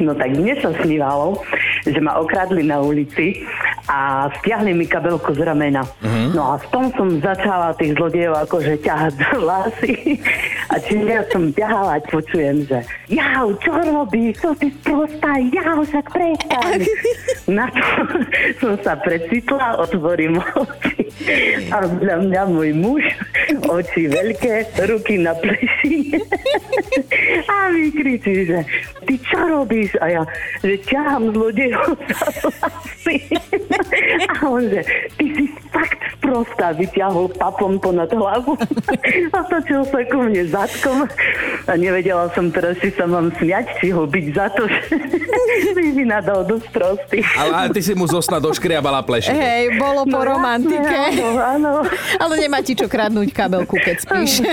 No 0.00 0.16
tak 0.16 0.32
mne 0.32 0.56
sa 0.56 0.72
snívalo, 0.80 1.44
že 1.84 2.00
ma 2.00 2.16
okradli 2.16 2.64
na 2.64 2.80
ulici 2.80 3.44
a 3.84 4.28
stiahli 4.40 4.72
mi 4.72 4.88
kabelku 4.88 5.36
z 5.36 5.44
ramena. 5.44 5.84
Uh-huh. 5.84 6.32
No 6.32 6.42
a 6.52 6.54
v 6.56 6.66
tom 6.72 6.88
som 6.96 7.20
začala 7.20 7.76
tých 7.76 8.00
zlodejov 8.00 8.48
akože 8.48 8.80
ťahať 8.80 9.12
za 9.20 9.32
vlasy. 9.36 9.92
A 10.70 10.78
čím 10.86 11.10
ja 11.10 11.26
som 11.34 11.50
ťahala, 11.50 11.98
počujem, 12.06 12.62
že 12.62 12.78
jau, 13.10 13.50
čo 13.58 13.74
robíš? 13.74 14.38
To 14.38 14.54
ty 14.54 14.70
sprostá, 14.70 15.34
jau, 15.50 15.82
však 15.82 16.06
prestaň. 16.14 16.80
Na 17.58 17.66
to 17.74 17.86
som 18.62 18.74
sa 18.86 18.94
precitla, 18.94 19.82
otvorím 19.82 20.38
oči. 20.38 21.10
A 21.74 21.82
za 21.90 22.16
mňa 22.22 22.42
môj 22.54 22.70
muž, 22.78 23.02
oči 23.66 24.06
veľké, 24.06 24.70
ruky 24.86 25.18
na 25.18 25.34
pleši. 25.34 26.14
A 27.50 27.74
mi 27.74 27.90
kričí, 27.90 28.46
že 28.46 28.62
ty 29.10 29.18
čo 29.26 29.42
robíš? 29.50 29.98
A 29.98 30.06
ja, 30.06 30.22
že 30.62 30.78
ťahám 30.86 31.34
zlodejov 31.34 31.98
za 32.14 32.28
vlasy. 32.46 33.16
A 34.30 34.32
on, 34.46 34.62
že 34.70 34.86
ty 35.18 35.26
si 35.34 35.44
sprostá, 36.30 36.70
vyťahol 36.70 37.34
papom 37.34 37.82
ponad 37.82 38.06
hlavu. 38.14 38.54
A 39.34 39.38
točil 39.50 39.82
sa 39.90 39.98
ku 40.06 40.22
mne 40.22 40.46
zadkom. 40.46 41.10
A 41.66 41.74
nevedela 41.74 42.30
som 42.30 42.54
teraz, 42.54 42.78
či 42.78 42.94
sa 42.94 43.10
mám 43.10 43.34
smiať, 43.34 43.66
či 43.82 43.90
ho 43.90 44.06
byť 44.06 44.26
za 44.30 44.46
to, 44.54 44.62
že 45.66 45.70
mi 45.74 45.90
vynadal 46.06 46.46
dosť 46.46 46.66
prostý. 46.70 47.18
Ale, 47.34 47.50
ale 47.50 47.68
ty 47.74 47.82
si 47.82 47.98
mu 47.98 48.06
zosna 48.06 48.38
doškriabala 48.38 49.02
pleši. 49.02 49.34
Hej, 49.34 49.74
bolo 49.74 50.06
po 50.06 50.22
No 50.22 50.38
romantike. 50.38 51.18
Áno, 51.18 51.26
áno. 51.42 51.70
Ale 52.22 52.34
nemá 52.38 52.60
ti 52.60 52.76
čo 52.76 52.86
kradnúť 52.86 53.32
kabelku, 53.32 53.74
keď 53.80 53.96
spíš. 54.04 54.44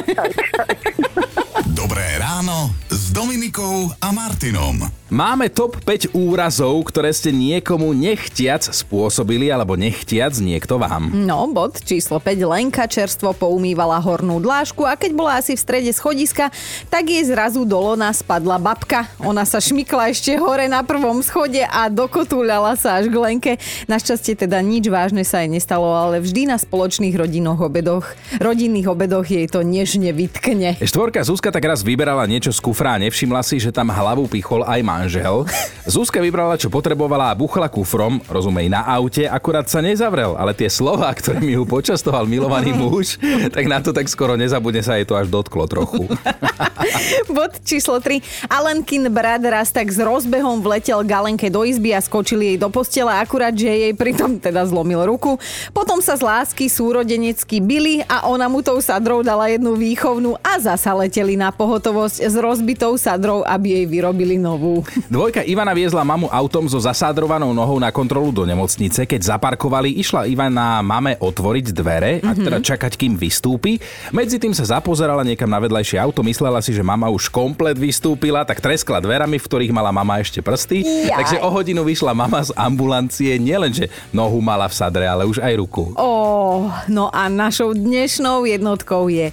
Dobré 1.76 2.08
ráno 2.18 2.72
Dominikou 3.18 3.90
a 3.98 4.14
Martinom. 4.14 4.78
Máme 5.08 5.48
top 5.48 5.80
5 5.88 6.12
úrazov, 6.12 6.84
ktoré 6.92 7.16
ste 7.16 7.32
niekomu 7.32 7.96
nechtiac 7.96 8.60
spôsobili 8.60 9.48
alebo 9.48 9.80
nechtiac 9.80 10.36
niekto 10.36 10.76
vám. 10.76 11.16
No, 11.16 11.48
bod 11.48 11.80
číslo 11.80 12.20
5. 12.20 12.44
Lenka 12.44 12.86
čerstvo 12.86 13.32
poumývala 13.32 14.04
hornú 14.04 14.44
dlážku 14.44 14.84
a 14.84 15.00
keď 15.00 15.12
bola 15.16 15.40
asi 15.40 15.56
v 15.56 15.64
strede 15.64 15.92
schodiska, 15.96 16.52
tak 16.92 17.08
jej 17.08 17.24
zrazu 17.24 17.64
do 17.64 17.80
lona 17.80 18.12
spadla 18.12 18.60
babka. 18.60 19.08
Ona 19.24 19.48
sa 19.48 19.64
šmykla 19.64 20.12
ešte 20.12 20.36
hore 20.36 20.68
na 20.68 20.84
prvom 20.84 21.24
schode 21.24 21.64
a 21.64 21.88
dokotúľala 21.88 22.76
sa 22.76 23.00
až 23.00 23.08
k 23.08 23.16
Lenke. 23.16 23.52
Našťastie 23.88 24.36
teda 24.36 24.60
nič 24.60 24.92
vážne 24.92 25.24
sa 25.24 25.40
jej 25.40 25.50
nestalo, 25.50 25.88
ale 25.88 26.20
vždy 26.20 26.52
na 26.52 26.60
spoločných 26.60 27.16
rodinných 27.16 27.64
obedoch, 27.64 28.12
rodinných 28.44 28.92
obedoch 28.92 29.24
jej 29.24 29.48
to 29.48 29.64
nežne 29.64 30.12
vytkne. 30.12 30.76
Štvorka 30.84 31.24
Zuzka 31.24 31.48
tak 31.48 31.64
raz 31.64 31.80
vyberala 31.80 32.28
niečo 32.28 32.52
z 32.52 32.60
kufra 32.60 33.00
a 33.00 33.07
nevšimla 33.08 33.40
si, 33.40 33.64
že 33.64 33.72
tam 33.72 33.88
hlavu 33.88 34.28
pichol 34.28 34.68
aj 34.68 34.84
manžel. 34.84 35.48
Zuzka 35.88 36.20
vybrala, 36.20 36.60
čo 36.60 36.68
potrebovala 36.68 37.32
a 37.32 37.38
buchla 37.40 37.72
kufrom, 37.72 38.20
rozumej, 38.28 38.68
na 38.68 38.84
aute, 38.84 39.24
akurát 39.24 39.64
sa 39.72 39.80
nezavrel, 39.80 40.36
ale 40.36 40.52
tie 40.52 40.68
slova, 40.68 41.08
ktoré 41.16 41.40
mi 41.40 41.56
ju 41.56 41.64
počastoval 41.64 42.28
milovaný 42.28 42.76
muž, 42.76 43.16
tak 43.56 43.64
na 43.72 43.80
to 43.80 43.96
tak 43.96 44.12
skoro 44.12 44.36
nezabudne 44.36 44.84
sa 44.84 45.00
jej 45.00 45.08
to 45.08 45.16
až 45.16 45.32
dotklo 45.32 45.64
trochu. 45.72 46.04
Bod 47.36 47.64
číslo 47.64 48.04
3. 48.04 48.52
Alenkin 48.52 49.08
brat 49.08 49.40
raz 49.48 49.72
tak 49.72 49.88
s 49.88 49.96
rozbehom 49.96 50.60
vletel 50.60 51.00
Galenke 51.08 51.48
do 51.48 51.64
izby 51.64 51.96
a 51.96 52.04
skočil 52.04 52.44
jej 52.44 52.58
do 52.60 52.68
postele, 52.68 53.16
akurát, 53.16 53.56
že 53.56 53.72
jej 53.72 53.94
pritom 53.96 54.36
teda 54.36 54.68
zlomil 54.68 55.08
ruku. 55.08 55.40
Potom 55.72 56.04
sa 56.04 56.20
z 56.20 56.28
lásky 56.28 56.68
súrodenecky 56.68 57.64
bili 57.64 58.04
a 58.12 58.28
ona 58.28 58.52
mu 58.52 58.60
tou 58.60 58.84
sadrou 58.84 59.24
dala 59.24 59.48
jednu 59.48 59.80
výchovnú 59.80 60.36
a 60.44 60.60
zasa 60.60 60.92
leteli 60.92 61.40
na 61.40 61.56
pohotovosť 61.56 62.28
s 62.28 62.36
rozbitou 62.36 62.97
sadrou, 62.98 63.46
aby 63.46 63.82
jej 63.82 63.86
vyrobili 63.86 64.36
novú. 64.36 64.84
Dvojka 65.08 65.46
Ivana 65.46 65.72
viezla 65.72 66.04
mamu 66.04 66.28
autom 66.28 66.68
so 66.68 66.82
zasádrovanou 66.82 67.54
nohou 67.54 67.78
na 67.78 67.94
kontrolu 67.94 68.34
do 68.34 68.44
nemocnice. 68.44 69.06
Keď 69.08 69.38
zaparkovali, 69.38 69.96
išla 70.02 70.28
Ivana 70.28 70.82
mame 70.82 71.16
otvoriť 71.22 71.66
dvere 71.72 72.20
a 72.26 72.34
teda 72.34 72.60
čakať, 72.60 72.98
kým 72.98 73.16
vystúpi. 73.16 73.80
Medzi 74.10 74.42
tým 74.42 74.52
sa 74.52 74.78
zapozerala 74.78 75.22
niekam 75.22 75.48
na 75.48 75.62
vedľajšie 75.62 76.02
auto, 76.02 76.26
myslela 76.26 76.60
si, 76.60 76.74
že 76.74 76.84
mama 76.84 77.08
už 77.08 77.30
komplet 77.30 77.78
vystúpila, 77.78 78.44
tak 78.44 78.60
treskla 78.60 79.00
dverami, 79.00 79.38
v 79.38 79.48
ktorých 79.48 79.72
mala 79.72 79.94
mama 79.94 80.20
ešte 80.20 80.42
prsty. 80.42 80.82
Jaj. 80.82 81.16
Takže 81.16 81.38
o 81.46 81.50
hodinu 81.54 81.86
vyšla 81.86 82.18
mama 82.18 82.42
z 82.42 82.52
ambulancie, 82.58 83.38
nielenže 83.38 83.88
nohu 84.10 84.42
mala 84.42 84.66
v 84.66 84.76
sadre, 84.76 85.06
ale 85.06 85.30
už 85.30 85.40
aj 85.40 85.54
ruku. 85.56 85.94
Ó, 85.94 86.68
no 86.90 87.14
a 87.14 87.30
našou 87.30 87.78
dnešnou 87.78 88.50
jednotkou 88.50 89.08
je 89.14 89.30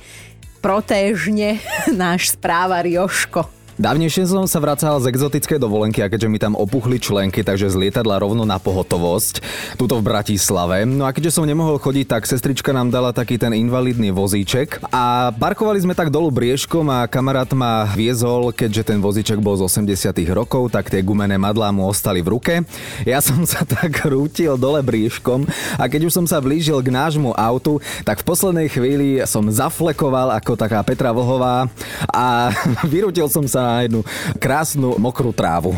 protéžne 0.64 1.60
náš 1.92 2.32
správar 2.32 2.88
Joško. 2.88 3.63
Dávnejšie 3.74 4.30
som 4.30 4.46
sa 4.46 4.62
vracal 4.62 5.02
z 5.02 5.10
exotickej 5.10 5.58
dovolenky 5.58 5.98
a 5.98 6.06
keďže 6.06 6.30
mi 6.30 6.38
tam 6.38 6.54
opuchli 6.54 7.02
členky, 7.02 7.42
takže 7.42 7.66
z 7.66 7.74
lietadla 7.74 8.22
rovno 8.22 8.46
na 8.46 8.62
pohotovosť, 8.62 9.42
tuto 9.74 9.98
v 9.98 10.14
Bratislave. 10.14 10.86
No 10.86 11.02
a 11.02 11.10
keďže 11.10 11.34
som 11.34 11.42
nemohol 11.42 11.82
chodiť, 11.82 12.06
tak 12.06 12.22
sestrička 12.22 12.70
nám 12.70 12.94
dala 12.94 13.10
taký 13.10 13.34
ten 13.34 13.50
invalidný 13.50 14.14
vozíček 14.14 14.78
a 14.94 15.34
parkovali 15.34 15.82
sme 15.82 15.98
tak 15.98 16.14
dolu 16.14 16.30
briežkom 16.30 16.86
a 16.86 17.10
kamarát 17.10 17.50
ma 17.50 17.90
viezol, 17.98 18.54
keďže 18.54 18.94
ten 18.94 19.02
vozíček 19.02 19.42
bol 19.42 19.58
z 19.58 19.66
80 19.66 19.90
rokov, 20.30 20.70
tak 20.70 20.86
tie 20.86 21.02
gumené 21.02 21.34
madlá 21.34 21.74
mu 21.74 21.90
ostali 21.90 22.22
v 22.22 22.38
ruke. 22.38 22.62
Ja 23.02 23.18
som 23.18 23.42
sa 23.42 23.66
tak 23.74 24.06
rútil 24.06 24.54
dole 24.54 24.86
briežkom 24.86 25.50
a 25.74 25.90
keď 25.90 26.06
už 26.06 26.22
som 26.22 26.26
sa 26.30 26.38
blížil 26.38 26.78
k 26.78 26.94
nášmu 26.94 27.34
autu, 27.34 27.82
tak 28.06 28.22
v 28.22 28.28
poslednej 28.30 28.70
chvíli 28.70 29.18
som 29.26 29.42
zaflekoval 29.50 30.30
ako 30.38 30.54
taká 30.54 30.78
Petra 30.86 31.10
Vlhová 31.10 31.66
a 32.14 32.54
vyrútil 32.86 33.26
som 33.26 33.42
sa 33.50 33.63
na 33.64 33.80
jednu 33.88 34.04
krásnu 34.36 35.00
mokrú 35.00 35.32
trávu. 35.32 35.72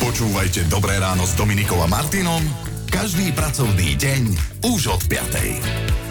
Počúvajte 0.00 0.64
Dobré 0.72 0.96
ráno 0.96 1.28
s 1.28 1.36
Dominikou 1.36 1.76
a 1.84 1.88
Martinom 1.88 2.40
každý 2.96 3.28
pracovný 3.36 3.92
deň 3.92 4.22
už 4.64 4.88
od 4.88 5.02
5. 5.04 6.05